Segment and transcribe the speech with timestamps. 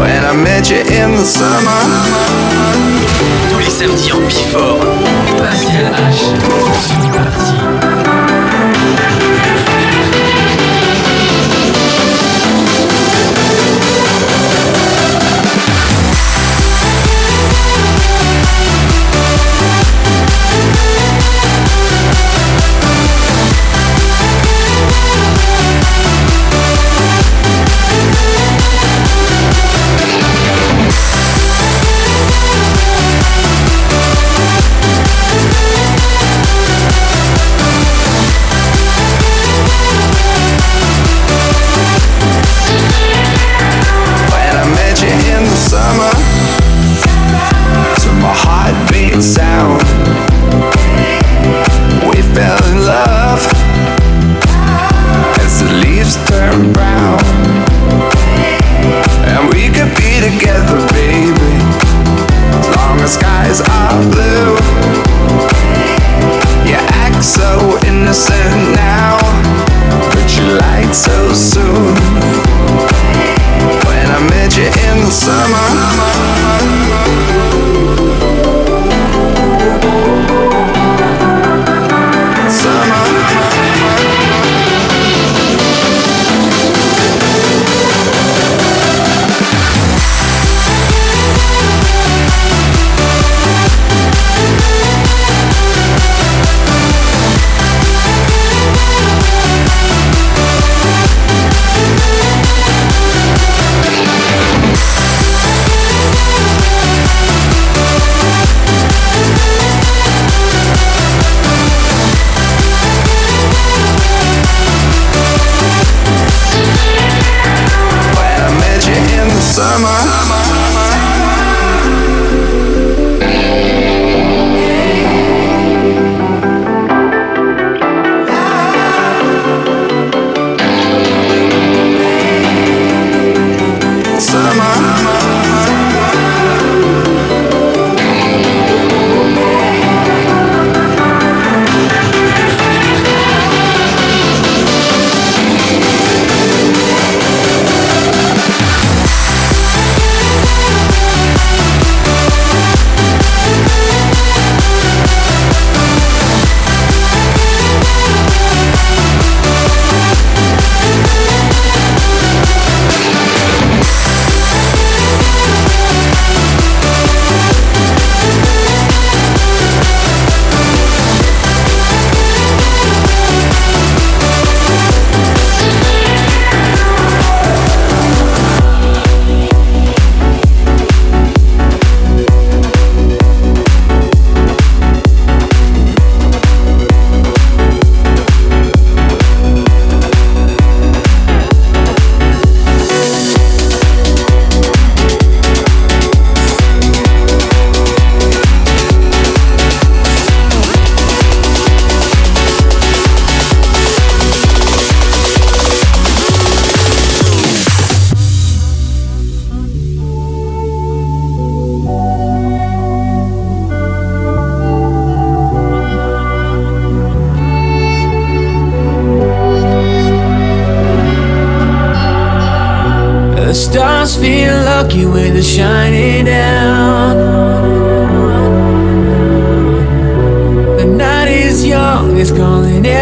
[0.00, 1.80] when I met you in the summer.
[3.50, 4.78] Tous les samedis en Bifort,
[5.36, 6.32] Pascal H.
[7.12, 8.19] Parti.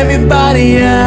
[0.00, 0.98] everybody else.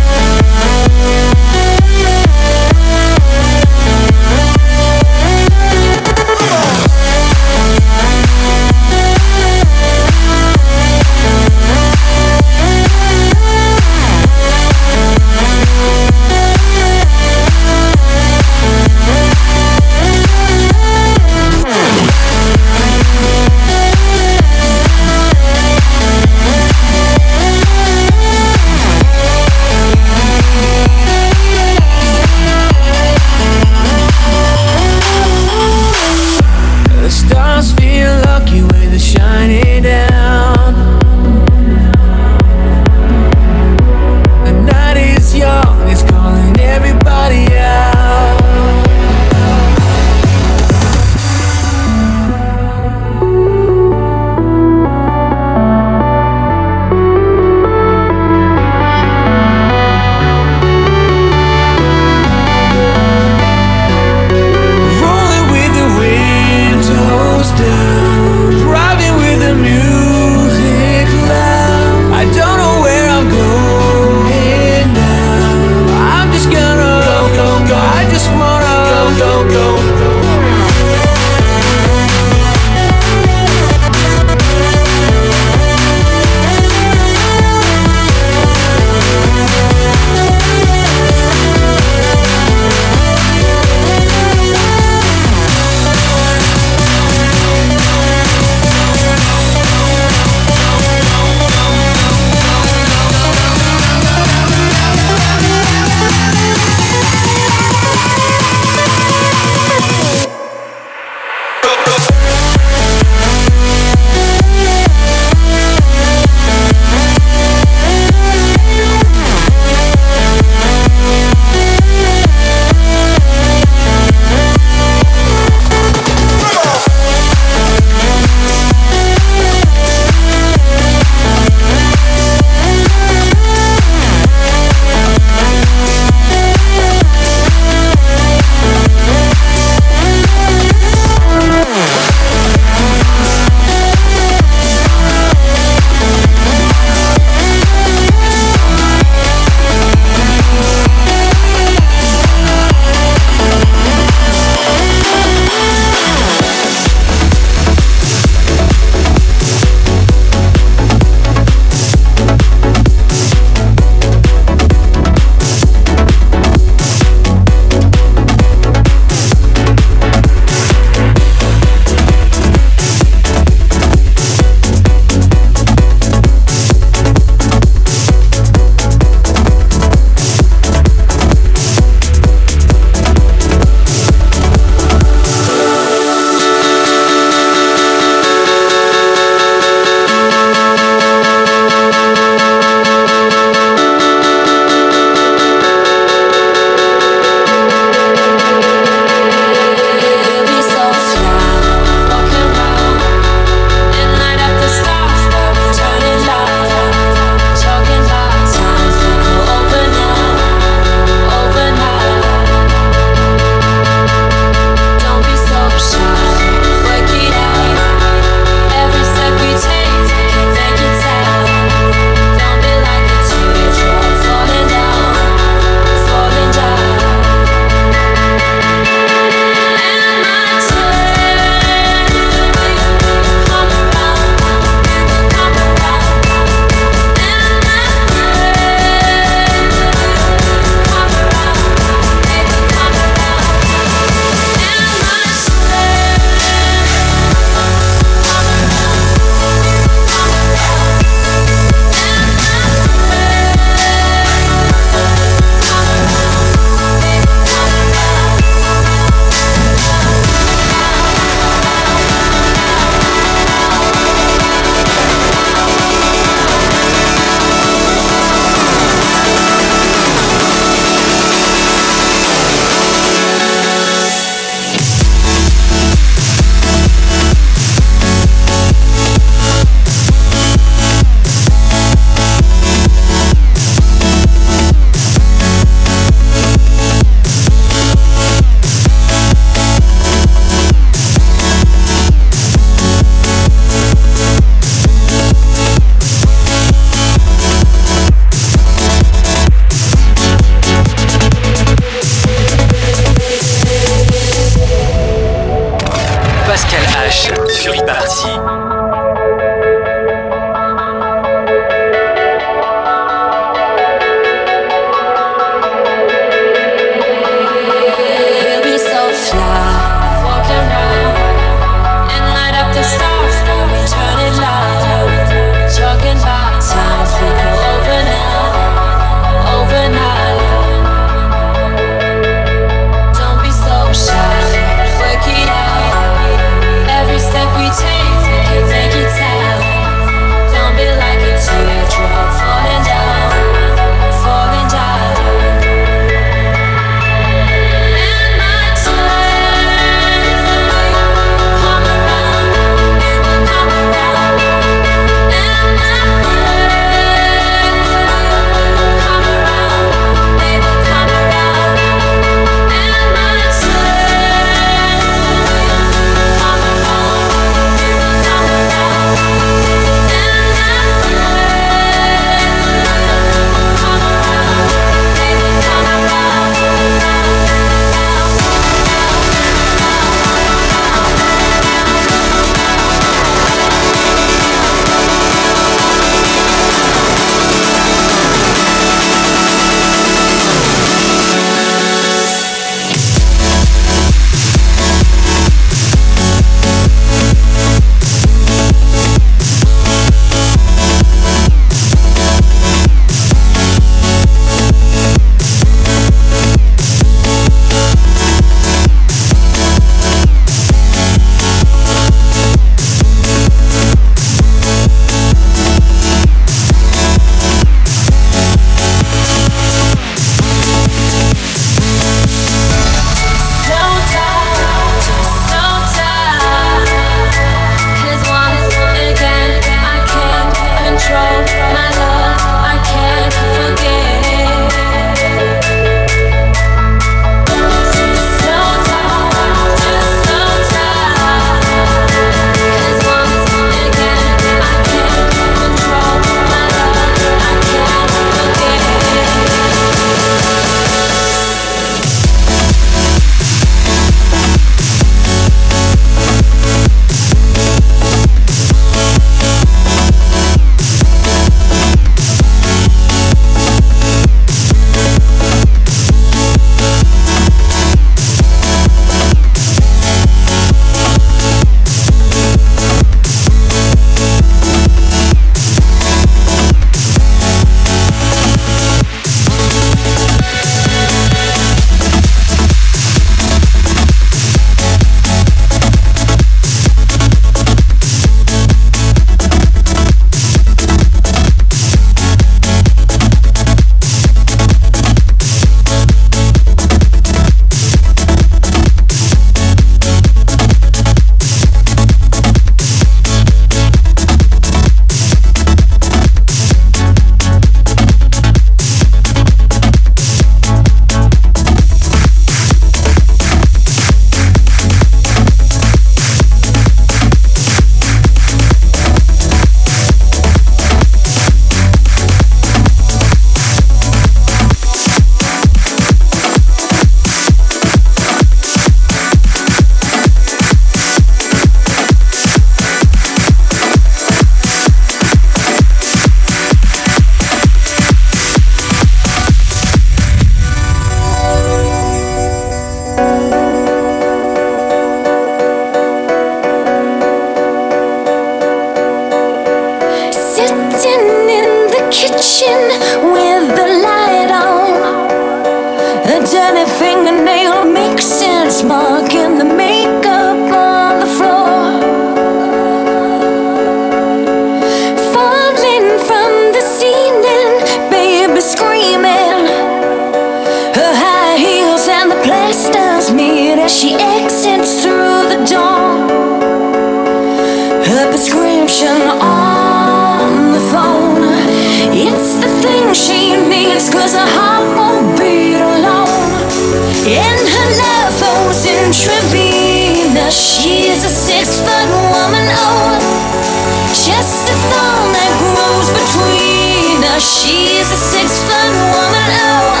[598.00, 600.00] is a six foot woman, oh.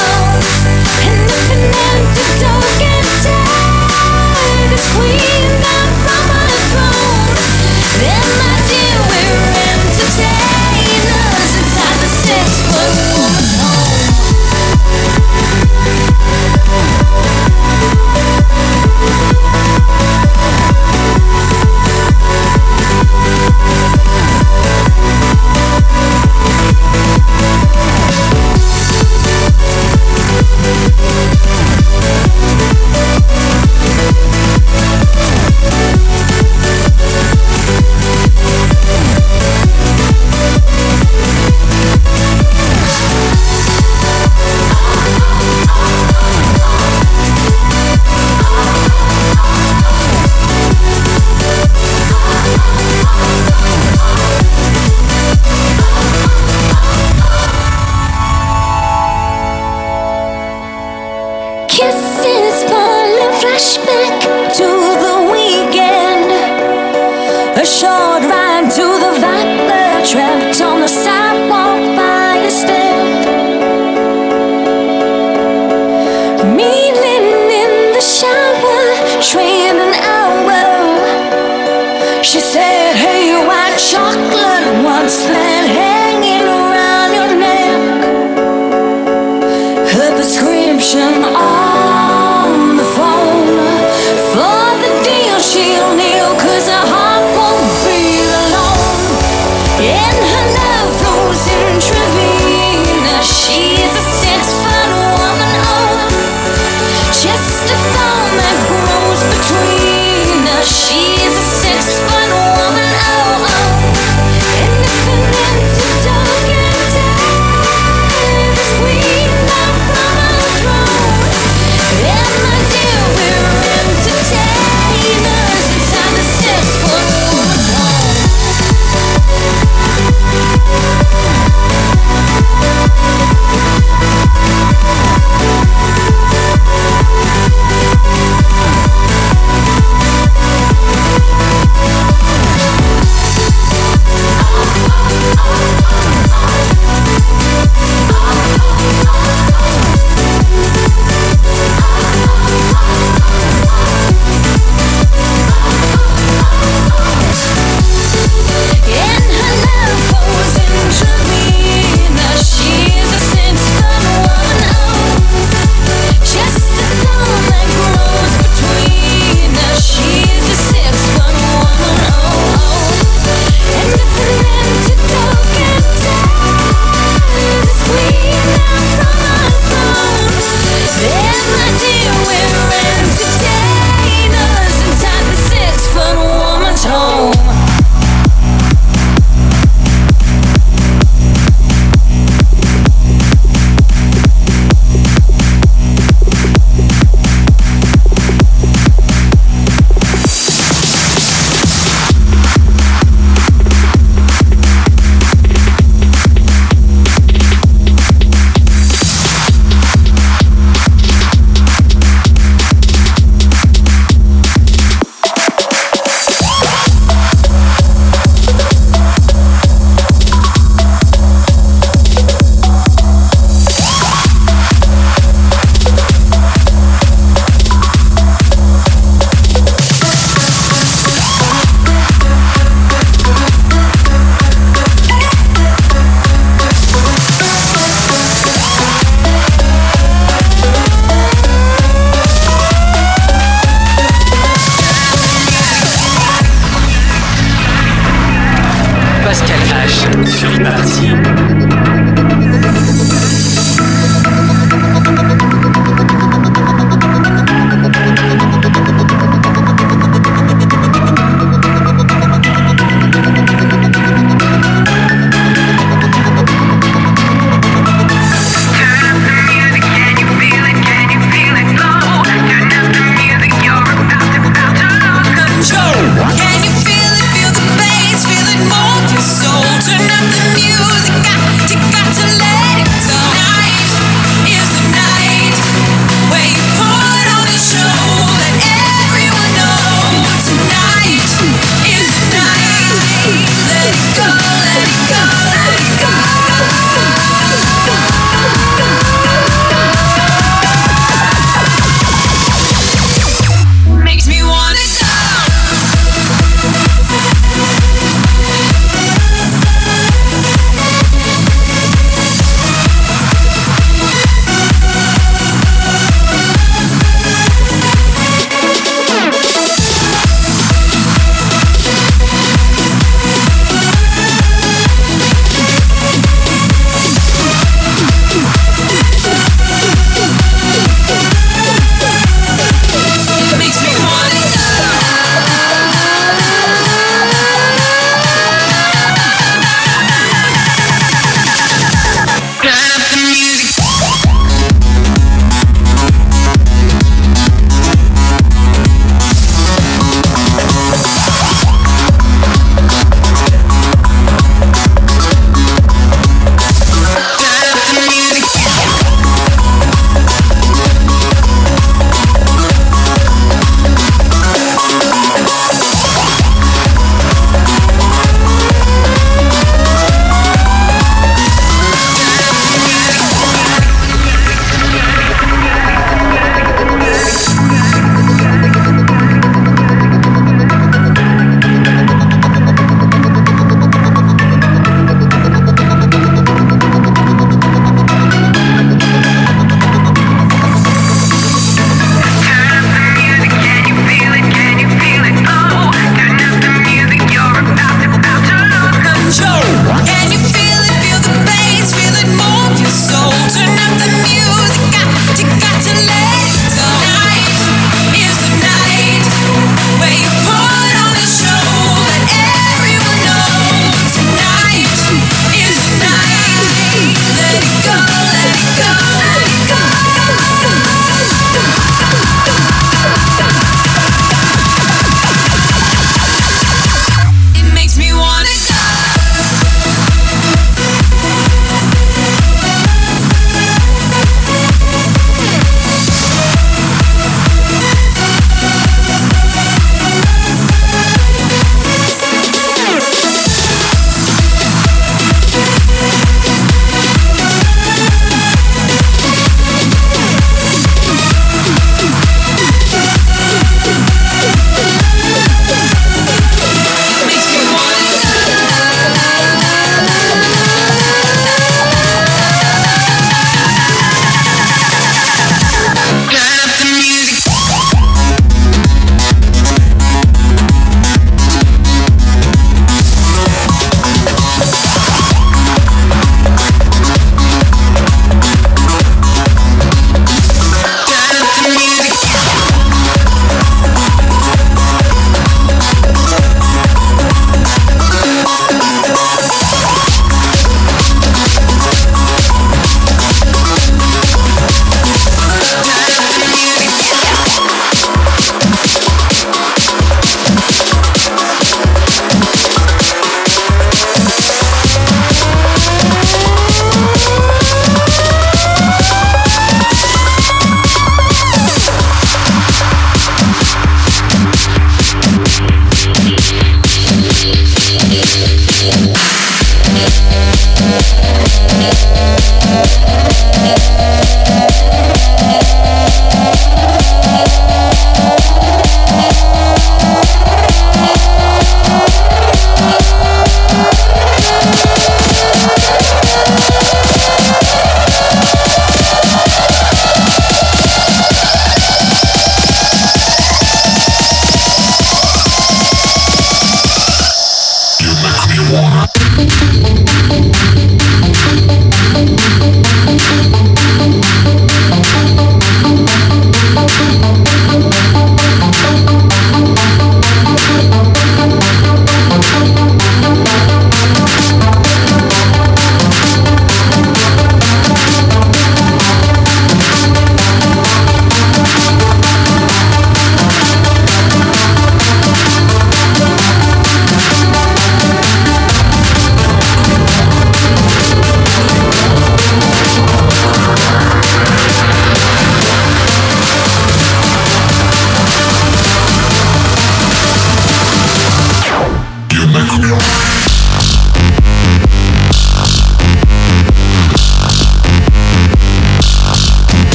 [1.04, 1.64] And if an
[2.78, 3.04] can
[4.70, 5.79] this queen.